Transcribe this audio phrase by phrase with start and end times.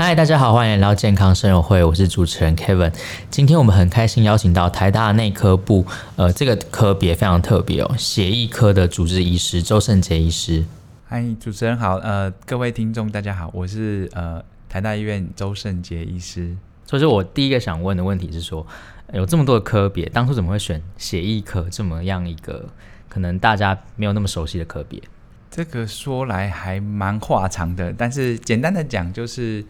[0.00, 2.94] 嗨，大家好，欢迎来到健康生友会，我是主持人 Kevin。
[3.32, 10.64] 今天我们很开心邀请到台大内科部，呃，这个科别非常特别哦，血液科的主治医师周胜杰医师。
[11.08, 16.56] 嗨，主持人好，呃，各位听众大家好，我是呃台大医院周胜杰医师。
[16.86, 18.64] 所以说我第一个想问的问题是说，
[19.12, 22.68] 有这么多的科别，当初怎么会选血液科这么样一个
[23.08, 25.02] 可能大家没有那么熟悉的科别？
[25.50, 29.64] 这个说来还蛮话长的，但是简单的讲就是。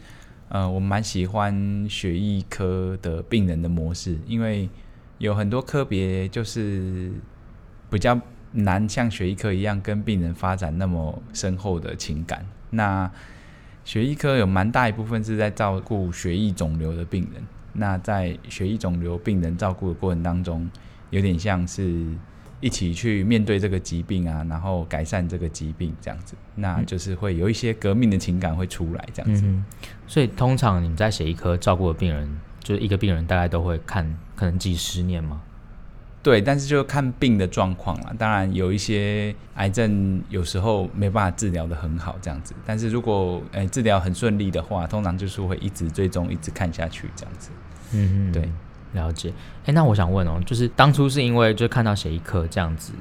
[0.49, 4.69] 呃，我蛮喜欢血液科的病人的模式，因为
[5.19, 7.13] 有很多科别就是
[7.91, 8.19] 比较
[8.53, 12.47] 难像血液科一样跟病人发展那么深厚的情感。
[12.71, 13.11] 那
[13.85, 17.43] 血液科有蛮大一部分是在照顾血液肿瘤的病人，
[17.75, 20.71] 那在血液肿瘤病人照顾的过程当中，
[21.11, 22.07] 有点像是。
[22.61, 29.43] 一起去面对这个疾病啊，然后改善这个疾病，这样子，那就是会有一些革命的情感会出来，这样子。
[29.47, 29.65] 嗯，
[30.07, 32.29] 所以通常你们在写一科照顾的病人，
[32.61, 35.41] 就是一个病人大概都会看可能几十年吗？
[36.21, 38.13] 对，但是就看病的状况了。
[38.19, 42.53] 当然有一些癌症有时候没办法治疗的很好，这样子。
[42.67, 47.51] 但是如果诶、欸、治疗很顺利的话，通常就是会一直追踪，一直看下去，这样子。
[47.93, 48.51] 嗯嗯，对。
[48.93, 49.33] 了解，
[49.67, 52.93] 哎，那我想问哦，就是当初是因为就看到血液科这样子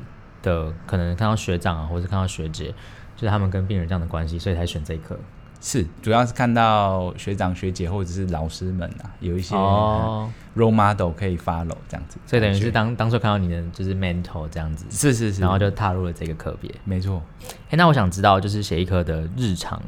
[0.44, 2.74] 的，可能看到学长啊，或者看到学姐，
[3.16, 5.18] 就是他们跟病人这样的关系，所以才选这一科。
[5.60, 16.70] 是，主要是看到学长学姐或者是老师们啊，有一些 role model 可以 follow 这样子，所以等于是当当初看到你的就是 mentor 这样子，是是是，然后就踏入了这个科别。
[16.84, 17.24] 没错，
[17.70, 19.82] 哎，那我想知道就是血液科的日常，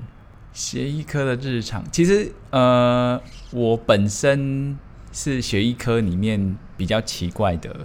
[0.54, 3.22] 血液科的日常，其实呃，
[3.52, 4.76] 我本身。
[5.22, 7.76] 是血液科里面比较奇怪的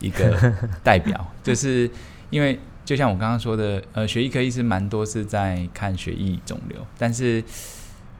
[0.00, 0.54] 一个
[0.84, 1.90] 代表，就是
[2.30, 7.42] 因为就像我刚刚说的，呃，血液科医师蛮多是在看血液肿瘤，但是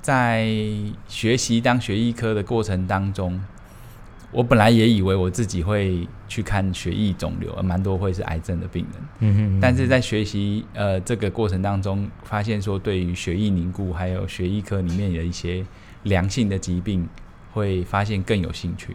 [0.03, 0.49] 在
[1.07, 3.41] 学习当血液科的过程当中，
[4.33, 9.03] 我本来也以为我自己会去看血液肿瘤，而蛮多会是癌症的病人。
[9.21, 15.65] 嗯哼，但是在学习呃这个过程当中，发现说对于血液凝固还有血液科里面的一些
[16.03, 17.09] 良性的疾病。
[17.57, 18.95] 会发现更有兴趣，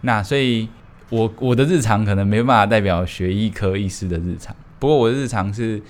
[0.00, 0.68] 那所以
[1.08, 5.80] 我我的日常可能没办法代表学医科医师的日常，不过我的日常是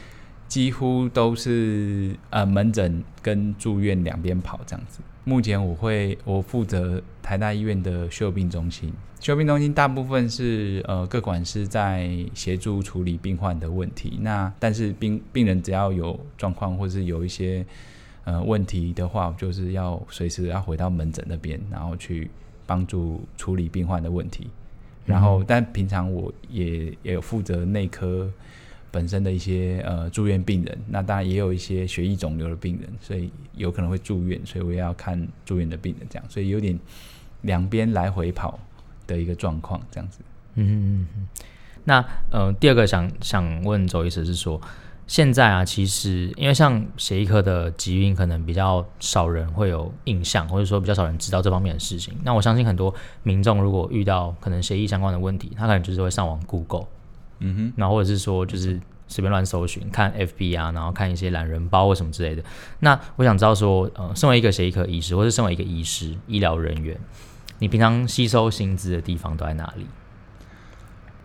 [0.46, 5.00] 几乎都是呃门诊跟住院两边跑这样子。
[5.24, 17.64] 目前我会我负责台大医院的休病中心，休病中心大部分是呃各管师在协助处理病患的问题，那但是病病人只要有状况或是有一些。
[18.24, 22.30] 呃，问题的话，就是要随时要回到门诊那边，然后去
[22.64, 24.46] 帮助处理病患的问题。
[25.04, 28.30] 然后，但平常我也也有负责内科
[28.92, 36.78] 本身的一些呃住院病人，那当然也有一些血液肿瘤的病人，所以有可能会住院，所以我也要看住院的病人，这样，所以有点
[37.40, 38.56] 两边来回跑
[39.08, 40.20] 的一个状况，这样子。
[40.54, 41.28] 嗯嗯嗯。
[41.82, 44.60] 那呃，第二个想想问周医师是说。
[45.08, 52.16] 现在啊，其实因为像协议科的疾病，可能比较少人会有印象，或者说比较少人知道这方面的事情。
[52.22, 56.86] 那我相信很多民众如果遇到可能协议相关的问题，他可能就是会上网 Google，
[57.40, 62.42] 嗯哼，然后或者是说就是随便乱搜寻，看 FB 啊，然后看一些懒人包或什么之类的。
[62.78, 66.98] 那我想知道说，呃，身为一个协议科医师，或是身为一个医师、医疗人员，
[67.58, 69.86] 你平常吸收薪资的地方都在哪里？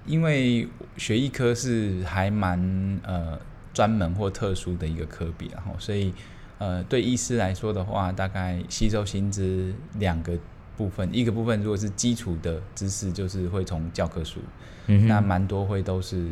[0.06, 0.68] 因为
[0.98, 3.40] 学医科是还蛮呃。
[3.78, 6.12] 专门或特殊的一个科比，然后所以，
[6.58, 10.36] 呃，对医师来说的话，大概吸收薪资两个
[10.76, 14.40] 部分，一个部分如果是基础的知识，就是会从教科书，
[14.88, 16.26] 那蛮多会都是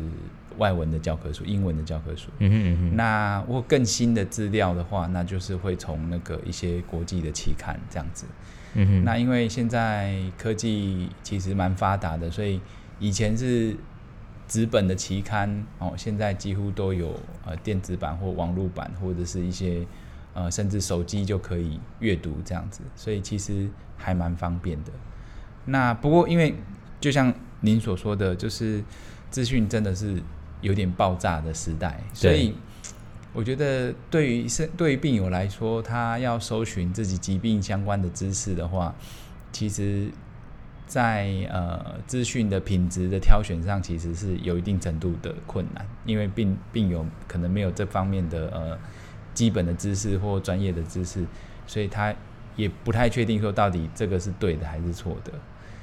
[0.58, 2.30] 外文的教科书，英文的教科书。
[2.40, 8.26] 嗯哼嗯哼那或更新的资料的话，那就是会从那个一些国际的期刊这样子。
[8.74, 12.60] 嗯哼那因为现在科技其实蛮发达的，所以
[12.98, 13.76] 以前是。
[14.48, 19.86] 纸本的期刊哦，现在几乎都有呃电子版或网络版，或者是一些
[20.34, 24.92] 呃甚至手机就可以阅读这样子，所以其实还蛮方便的。
[25.64, 26.54] 那不过因为
[27.00, 28.82] 就像您所说的，就是
[29.30, 30.22] 资讯真的是
[30.60, 32.54] 有点爆炸的时代，所以
[33.32, 38.94] 我觉得对于是对于病友来说，他要搜寻自己疾病相关的知识的话，
[39.50, 40.08] 其实
[40.86, 48.78] 在呃资讯的品质的挑选上，其实是有一定程度的困难，因为病病友可能没有这方面的呃
[49.34, 51.24] 基本的知识或专业的知识，
[51.66, 52.14] 所以他
[52.56, 55.32] 也不太确定说到底这个是对的还是错的。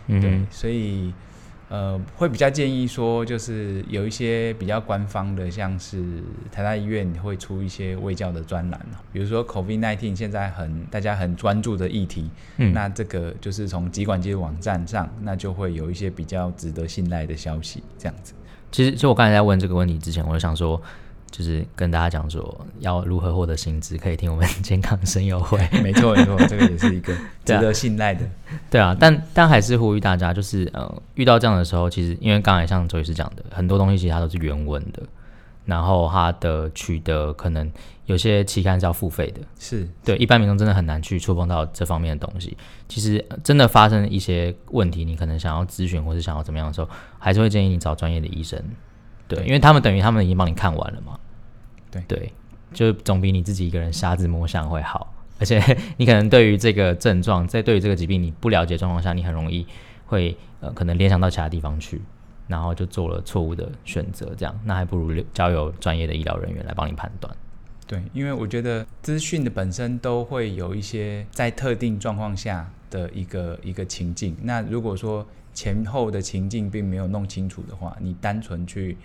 [0.08, 1.14] 嗯，对，所以。
[1.70, 6.04] 呃，会比较建议说，就是有一些比较官方的，像是
[6.52, 8.80] 台大医院会出一些卫教的专栏，
[9.12, 18.34] 比如说 COVID-19 现在很大家很专注的议题，嗯，那这个就是从疾管局网站上，那就会有一些比较值得信赖的消息，这样子。
[18.72, 20.80] 其实，就我刚才在问这个问题之前，我就想说。
[21.34, 25.58] 就是跟大家讲说，要如何获得薪资，可以听我们健康声友会。
[25.82, 27.12] 没错，没错，这个也是一个
[27.44, 28.22] 值得信赖的。
[28.70, 35.02] 对啊，但但还是呼吁大家，就是呃，遇到这样的时候，其实因为刚才像周医师讲的，很多东西其实它都是原文的，
[35.66, 37.72] 然后它的取得可能
[38.06, 42.56] 有些期刊是要付费的，是对一般民众真的很难去触碰到这方面的东西。
[42.88, 46.88] 其实真的发生一些问题，你可能想要咨询或是想要怎么样的时候，
[47.18, 48.64] 还是会建议你找专业的医生。
[49.36, 51.20] 对，因为他们等于他们已经帮你看完了嘛。
[51.92, 52.34] 对对，
[52.74, 55.14] 就总比你自己一个人瞎子摸象会好。
[55.40, 55.62] 而且
[55.98, 59.66] 你可能对于这个症状，在对于这个疾病你不了解状况下，你很容易
[60.06, 62.02] 会呃可能联想到其他地方去，
[62.48, 64.34] 然后就做了错误的选择。
[64.38, 67.36] 这样，那还不如交由专业的医疗人员来帮你判断。
[67.86, 74.36] 对，因为我觉得资讯的本身都会有一些在特定状况下的一个一个情境。
[74.42, 78.98] 那如果说前后的情境并没有弄清楚的话，你单纯去。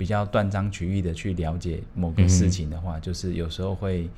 [0.00, 4.08] 比较断章取义的去了解某个事情的话，嗯、就是有时候会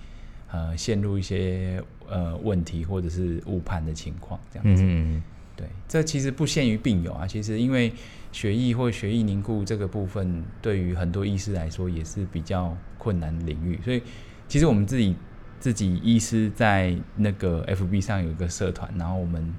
[0.49, 4.85] 呃陷入一些呃问题或者是误判的情况，这样子。
[4.87, 5.21] 嗯，
[5.57, 7.93] 对，这其实不限于病友啊，其实因为
[8.31, 14.01] 血液或血液凝固这个部分，对于很多医师来说也是比较困难的领域，所以
[14.47, 15.17] 其实我们自己
[15.59, 19.53] 自己医师在那个 FB 上有一个社团，然后我们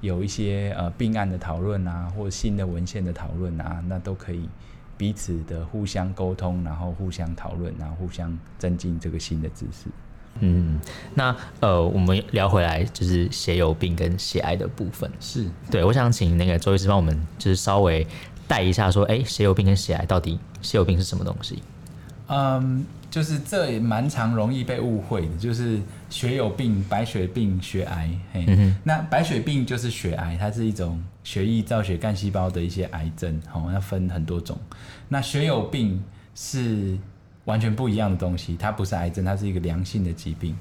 [0.00, 4.48] 有一些呃病案的讨论啊，或新的文献的讨论啊，那都可以。
[4.98, 9.88] 彼此的互相沟通，然后互相讨论，然后互相增进这个新的知识。
[10.40, 10.78] 嗯，
[11.14, 15.10] 那呃，我们聊回来就是血友病跟血癌的部分。
[15.18, 18.06] 是对，我想请那个周医师帮我们就是稍微
[18.46, 21.62] 带一下，说，哎，血友病跟血癌到底血友病是什么东西？
[22.26, 22.84] 嗯。
[23.10, 28.10] 就是这也蛮常容易被误会的，就是血友病、白血病、血癌。
[28.32, 34.58] 嘿，嗯、那白血病就是血癌，它是一种血液造血干细胞的一些癌症，哦，要分很多种。
[35.08, 36.02] 那血友病
[36.34, 36.98] 是
[37.46, 40.54] 完全不一样的东西，它不是癌症，它是一个良性的疾病。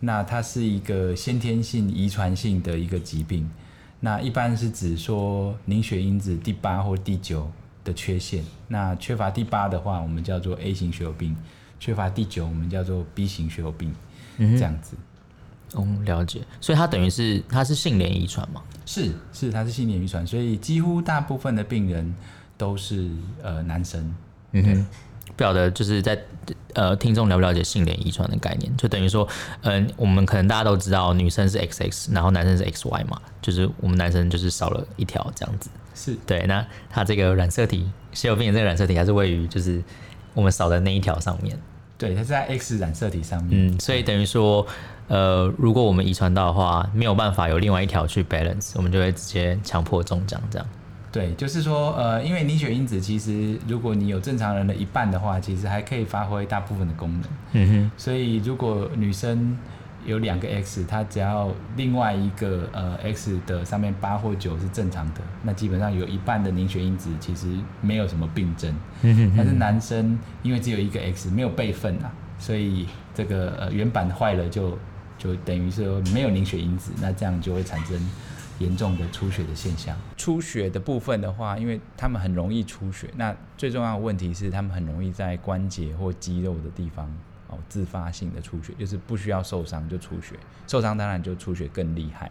[0.00, 3.48] 那它是一个先天性遗传性的一个疾病。
[4.00, 7.48] 那一般是指说凝血因子第八或第九
[7.84, 8.42] 的缺陷。
[8.66, 11.36] 那缺乏第八的话，我们叫做 A 型血友病。
[11.82, 13.92] 缺乏第九，我们叫做 B 型血友病，
[14.36, 14.96] 嗯、这样子。
[15.72, 16.40] 哦，了解。
[16.60, 18.62] 所以它等于是它是性联遗传嘛？
[18.86, 22.14] 是是，它是性联遗传，所以几乎大部分的病人
[22.56, 23.10] 都是
[23.42, 24.14] 呃男生。
[24.52, 24.86] 嗯哼，
[25.34, 26.16] 不晓得就是在
[26.74, 28.72] 呃听众了不了解性联遗传的概念？
[28.76, 29.28] 就等于说，
[29.62, 35.68] 嗯、呃，我们可能大家都知道女生是 XX，然后男生是 XY 嘛，就是我们男生就是少了一条这样子。
[35.96, 36.46] 是对。
[36.46, 39.82] 那它这个染色体血友病的这个染色体，还是位于就是
[40.32, 41.58] 我们少的那一条上面。
[42.02, 43.68] 对，它是在 X 染色体上面。
[43.68, 44.66] 嗯，所以等于说，
[45.06, 50.66] 呃，如果我们遗传到的话，没有办法有另外一条去 balance，我们就会直接强迫中奖这样。
[51.12, 57.22] 对，就是说，呃，因为凝血因子其实，如果你有正常人的一半的话，其实还可以发挥大部分的功能。
[57.52, 57.90] 嗯哼。
[57.96, 59.56] 所以如果女生，
[60.04, 67.46] 有两个 X，它只要另外一个呃 X 的上面八或九是正常的，那基本上有一半的凝血因子其实
[67.80, 68.74] 没有什么病症。
[69.02, 69.34] 嗯哼哼。
[69.36, 74.78] 但是男生因为只有一个 X 没有备份啊，所以这个呃原版坏了就
[75.18, 77.96] 就等于是没有凝血因子，那这样就会产生
[78.58, 79.96] 严重的出血的现象。
[80.16, 87.08] 出血的部分的话，因为他们很容易出血，那最重要的问题是他们很容易在关节或肌肉的地方。
[87.68, 92.30] 自发性的出血就是不需要受伤就出血，受伤当然就出血更厉害。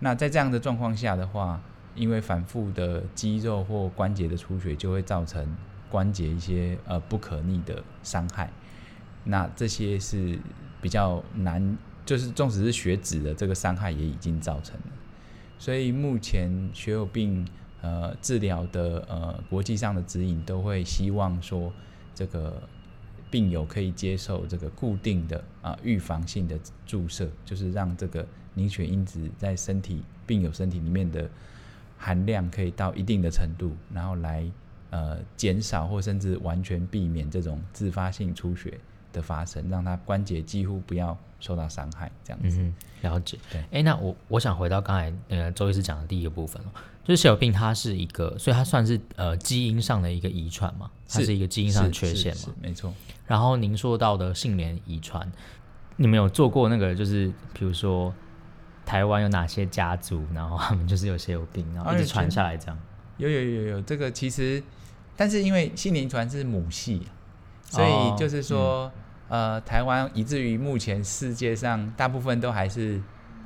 [0.00, 1.60] 那在这样的状况下的话，
[1.94, 5.46] 因为反复的肌肉或关节的出血，就会造成
[5.90, 8.50] 关节一些呃不可逆的伤害。
[9.24, 10.38] 那这些是
[10.80, 14.92] 比较难，就是纵使是血脂的这个伤害也已经造成了。
[15.58, 17.46] 所以目前血友病
[17.82, 21.72] 呃治疗的呃国际上的指引都会希望说
[22.14, 22.62] 这个。
[23.30, 31.30] 病友可以接受这个固定的啊预防性的注射，就是让这个凝血因子在身体病友身体里面的
[31.96, 34.44] 含量可以到一定的程度，然后来
[34.90, 38.78] 呃减少或甚至完全避免这种自发性出血
[39.12, 42.58] 的发生，让他关节几乎不要受到伤害，这样子。
[42.60, 43.38] 嗯、了解。
[43.50, 46.62] 对，哎，那我我想回到刚才那个周医师讲的第一个部分
[47.02, 52.92] 就是血友病，它是一个，所以它算是呃基因上的一个遗传嘛，它是一个基因上的缺陷嘛，没错。
[53.26, 55.30] 然后您说到的性联遗传，
[55.96, 58.12] 你们有做过那个，就是比如说
[58.84, 62.78] 台湾有哪些家族，然后他们就是有血友病，然后一直传下来这样。
[63.16, 64.62] 有有有有，这个其实，
[65.16, 67.02] 但是因为性联遗传是母系，
[67.70, 68.92] 所以就是说，哦
[69.28, 73.00] 嗯、呃，台湾以至于目前世界上大部分都还是。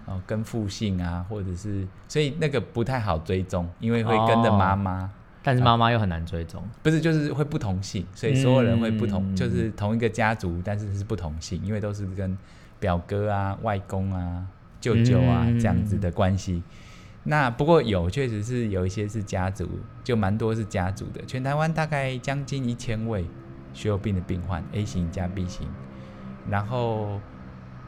[0.07, 5.11] 哦，跟父姓啊，或者是，所以那个不太好追踪，因为会跟着妈妈，哦，
[5.43, 12.37] 但是妈妈又很难追踪，啊，不是，就是会不同姓，所以所有人会不同，嗯，就是同一个家族，但是是不同姓，因为都是跟
[12.79, 14.45] 表哥啊、外公啊、
[14.79, 16.63] 舅舅啊，嗯，这样子的关系。
[17.23, 19.67] 那不过有，确实是有一些是家族，
[20.03, 23.25] 就蛮多是家族的，全台湾大概将近一千位
[23.75, 25.69] 血友病的病患，A 型加 B 型，
[26.49, 27.21] 然后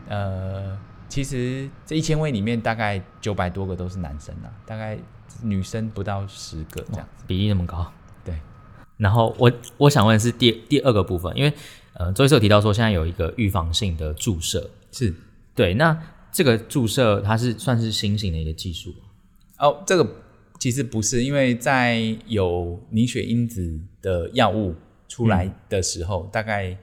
[0.09, 0.79] 呃。
[1.09, 4.99] 其实这一千位里面，大概九百多个都是男生啊，大概
[5.41, 7.89] 女生不到十个这样子，比例那么高。
[8.25, 8.35] 对。
[8.97, 11.53] 然后我我想问的是第第二个部分，因为
[11.93, 15.15] 呃，周医师有提到说现在有一个预防性的注射，是
[15.55, 15.75] 对。
[15.75, 15.97] 那
[16.33, 18.97] 这个注射它是算是新型的一个技术吗？
[19.61, 20.05] 哦，这个
[20.59, 24.75] 其实不是，因为在有凝血因子的药物
[25.09, 26.77] 出来的时候，嗯、大概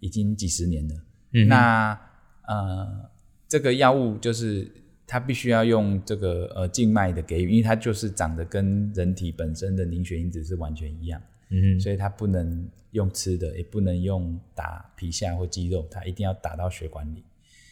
[0.00, 0.94] 已经几十年了。
[1.32, 1.48] 嗯。
[1.48, 2.00] 那
[2.48, 3.10] 呃。
[3.48, 4.68] 这个药物就是
[5.06, 17.22] 它必须要用这个呃静脉的给予，因为它就是长得跟人体本身的凝血因子是完全一样，嗯，所以它不能用吃的，也不能用打皮下或肌肉，它一定要打到血管里，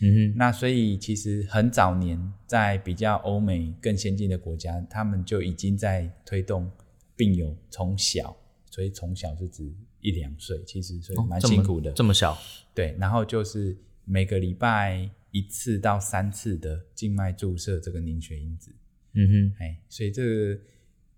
[0.00, 6.70] 嗯，那所以其实很早年在比较欧美更先进的国家，他们就已经在推动
[7.16, 8.36] 病友从小，
[8.70, 9.72] 所以从小是指
[10.04, 12.38] 一两岁，其实所以蛮辛苦的，哦，这么，这么小，
[12.72, 15.10] 对，然后就是每个礼拜。
[15.34, 18.72] 一次到三次的静脉注射这个凝血因子，
[19.14, 20.60] 嗯哼，哎，所以这个，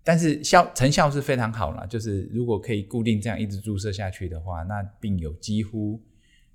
[0.03, 1.85] 但是效成效是非常好啦。
[1.85, 6.01] 就是如果可以固定这样一直注射下去的话，那病友几乎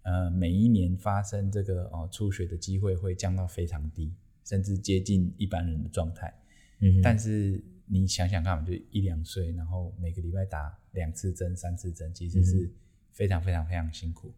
[0.02, 4.12] 呃每一年发生这个哦出血的机会会降到非常低，
[4.44, 6.34] 甚至接近一般人的状态。
[6.80, 12.70] 嗯哼，但是你想想看，就一两岁，然后每个礼拜打两次针、三次针，其实是
[13.12, 14.32] 非常非常非常辛苦，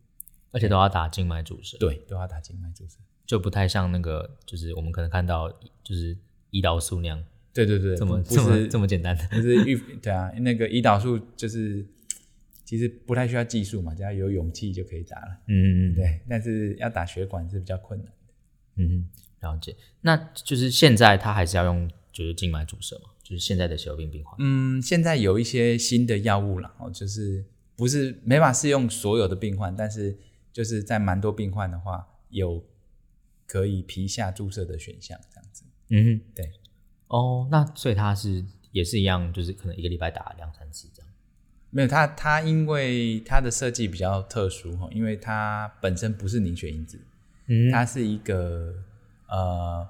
[0.50, 1.76] 而且都要打静脉注射。
[1.78, 2.96] 对，都要打静脉注射。
[3.26, 5.50] 就不太像那个，就是我们可能看到，
[5.82, 6.16] 就是
[6.50, 7.24] 胰岛素那样。
[7.52, 11.86] 对对对，这么这么这么简单的，就是预对啊，那个胰岛素就是
[12.64, 15.38] 其实不太需要技术嘛，只要有勇气就可以打了。
[15.46, 16.20] 嗯嗯嗯，对。
[16.28, 18.12] 但是要打血管是比较困难的。
[18.76, 19.08] 嗯嗯，
[19.40, 19.76] 了解。
[20.00, 23.10] 那就是现在他还是要用就是静脉注射嘛？
[23.24, 24.36] 就是现在的血友病病患。
[24.38, 30.16] 嗯，现在有一些新的药物了哦，就是不是没法适用所有的病患，但是
[30.52, 32.64] 就是在蛮多病患的话有。
[33.46, 35.64] 可以皮下注射的选项，这样子。
[35.90, 36.50] 嗯哼，对。
[37.08, 41.10] 哦，那所以它是也是一样，就是可能一个礼拜打两三次这样。
[41.68, 46.98] 没有，它它因为它的设计比较特殊哈，因为它本身不是凝血因子，
[47.46, 48.74] 嗯，它是一个
[49.28, 49.86] 呃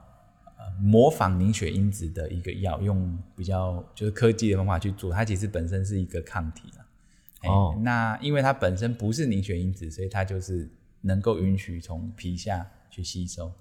[0.80, 7.50] 模仿凝血因子的一个药，用比较就是科技的方法去做，它其实本身是一个抗体了。
[7.50, 12.66] 哦，那因为它本身不是凝血因子，所以它就是能够允许从皮下。
[12.94, 13.52] 去吸收，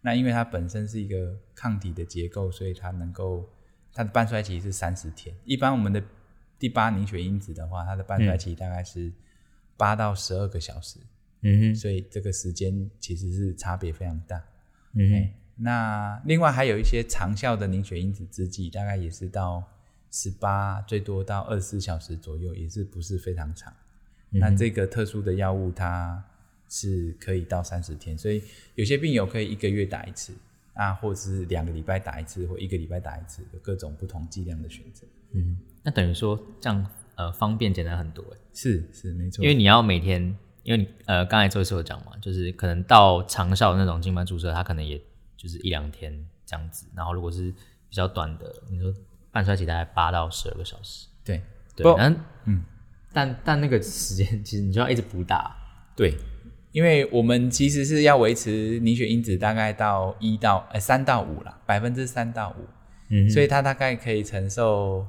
[0.00, 3.48] 那因为它本身是一个抗体的结构，所以它能够
[3.92, 5.32] 它的半衰期是三十天。
[5.44, 6.02] 一般我们的
[6.58, 9.12] 第八凝血因子的话，它的半衰期大概是
[9.76, 10.98] 八到十二个小时。
[11.42, 14.42] 嗯哼，所以这个时间其实是差别非常大。
[14.94, 19.62] 嗯哼，那另外还有一些长效的凝血因子制剂，大概也是到
[20.10, 23.72] 十八，最多到二十四小时左右，也是不是非常长。
[24.32, 26.24] 嗯、那这个特殊的药物它。
[26.72, 28.40] 是可以到三十天，所以
[28.76, 30.32] 有些病友可以一个月打一次
[30.74, 35.04] 啊，或者是两个礼拜打一次，或一个礼拜打一次，有各种不同剂量的选择。
[35.32, 36.86] 嗯，那等于说这样
[37.16, 38.24] 呃方便简单很多。
[38.52, 40.22] 是是没错，因为你要每天，
[40.62, 44.96] 因为你呃刚才周医师有讲嘛，就是可能到长效的那种静脉注射，它可能也
[45.40, 46.12] 就是一两天
[46.44, 47.50] 这样子，然后如果是
[47.88, 48.92] 比较短的，你说
[49.32, 51.06] 半衰期大概八到十二个小时。
[51.24, 51.42] 对
[51.74, 52.64] 对，嗯嗯，
[53.12, 55.56] 但但那个时间其实你就要一直补打。
[55.96, 56.14] 对。
[56.72, 62.64] 因为我们其实是要维持凝血因子大概到一到呃三到五啦，百分之三到五，
[63.08, 65.04] 嗯，所以它大概可以承受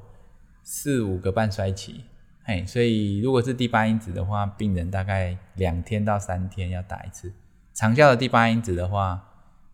[0.64, 2.00] 四五个半衰期，
[2.42, 7.32] 嘿，所以如果是第八因子的话，病人大概两天到三天要打一次，
[7.72, 9.31] 长效的第八因子的话，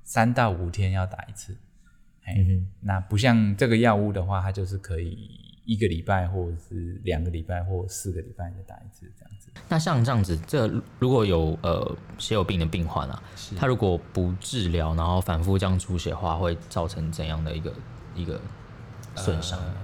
[0.08, 1.54] 三到五天要打一次，
[2.80, 5.28] 那不像这个药物的话，它就是可以
[5.66, 9.50] 一个礼拜，或者是两个礼拜，或四个礼拜再打一次这样子。
[9.68, 10.66] 那像这样子，这
[10.98, 17.74] 如果有呃血友病的病患啊，是他如果不治疗，然后反复这样出血的话，会造成怎样的一个
[18.14, 18.40] 一个
[19.14, 19.58] 损伤？
[19.58, 19.74] 呃，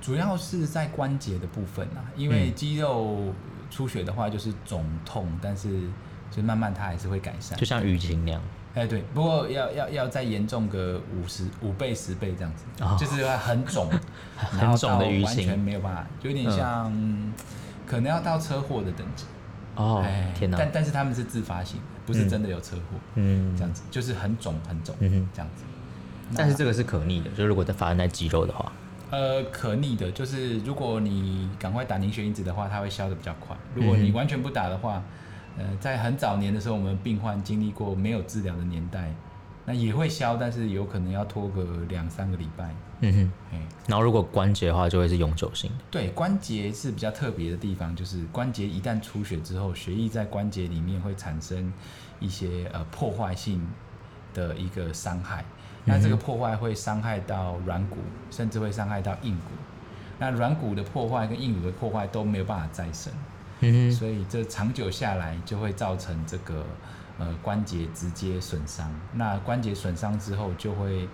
[0.00, 3.32] 主要是在关节的部分啊，因为肌肉
[3.70, 5.88] 出血的话就是肿痛，嗯、但是
[6.28, 8.42] 就慢慢它还是会改善，就像淤青那样。
[8.74, 13.90] 哎，对，不过要要要再严重个五十五倍十倍这样子，哦、就是很肿，
[14.36, 17.32] 很肿的淤青，完全没有办法，就有点像，嗯、
[17.86, 19.24] 可能要到车祸的等级。
[19.76, 20.56] 哦，天哪！
[20.58, 22.98] 但但是他们是自发性的，不是真的有车祸。
[23.14, 25.64] 嗯，这样子就是很肿很肿，嗯哼，这样子。
[26.36, 28.70] 但是这个是可逆的，就是如果在发生在肌肉的话，
[29.10, 33.56] 呃，可逆的，就是如果你赶快打凝血因子的话，它会消得比较快。
[33.74, 35.02] 如果你完全不打的话，
[35.58, 39.14] 呃，在很早年的时候，我们病患经历过没有治疗的年代，
[39.66, 42.74] 那也会消，但是有可能要拖个两三个礼拜。
[43.02, 45.84] 嗯哼，嘿然后如果关节的话，就会是永久性的。
[45.90, 51.72] 对，关节是比较特别的地方，就是关节一旦出血之后，血液在关节里面会产生
[52.20, 53.66] 一些呃破坏性
[54.34, 55.44] 的一个伤害。
[55.82, 57.96] 那这个破坏会伤害到软骨，
[58.30, 59.50] 甚至会伤害到硬骨。
[60.18, 63.10] 那软骨的破坏跟硬骨的破坏都没有办法再生。
[63.60, 66.64] 嗯，所以这长久下来就会造成这个
[67.18, 68.90] 呃关节直接损伤。
[69.12, 71.06] 那关节损伤之后，就会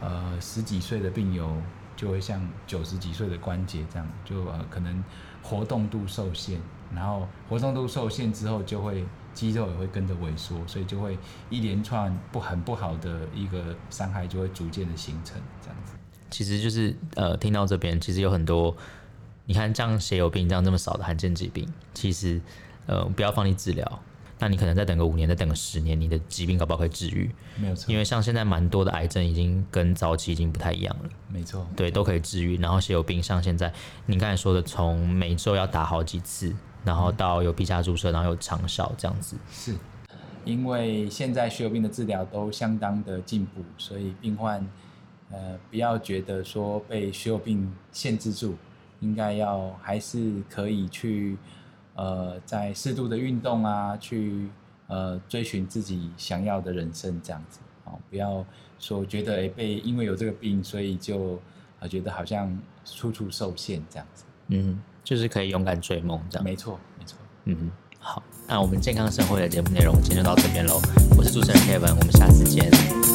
[0.00, 1.56] 呃十几岁的病友
[1.96, 5.02] 就会像九十几岁的关节这样，就呃可能
[5.42, 6.60] 活动度受限，
[6.94, 11.18] 然后活动度受限之后，就会肌肉也会跟着萎缩，所以就会
[11.48, 15.94] 一连串不很不好的一个伤害就会逐渐的形成这样子。
[16.30, 18.76] 其实就是呃听到这边，其实有很多。
[19.48, 22.38] 你看，这样血友病这样这么少的罕见疾病，其实，
[22.84, 24.02] 呃，不要放弃治疗。
[24.38, 27.30] 那你可能再等个五年，再等个十年，你的疾病搞不好可以治愈。
[27.56, 27.90] 没有错。
[27.90, 31.08] 因为像现在蛮多的癌症已经跟早期已经不太一样了。
[31.28, 31.66] 没错。
[31.74, 32.58] 对，都可以治愈。
[32.58, 33.72] 然后血友病像现在
[34.04, 39.34] 你刚才说的，从每周要打好几次，然后到有皮下注射，然后有长效这样子。
[39.50, 39.74] 是。
[40.44, 44.64] 因为现在血友病的治疗都相当的进步，所以病患，
[45.30, 48.54] 呃，不要觉得说被血友病限制住。
[49.00, 51.36] 应该要还是可以去，
[51.94, 54.48] 呃，在适度的运动啊，去
[54.86, 58.44] 呃追寻自己想要的人生这样子哦，不要
[58.78, 61.40] 说觉得诶被因为有这个病，所以就
[61.80, 64.24] 呃觉得好像处处受限这样子。
[64.48, 66.44] 嗯，就是可以勇敢追梦这样。
[66.44, 67.18] 没错，没错。
[67.44, 70.80] 嗯，好，那我们健康生活的节目内容今天就到这边喽。
[71.16, 72.70] 我是主持人 Kevin，我们下次见，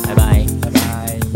[0.05, 1.32] 拜拜，拜拜。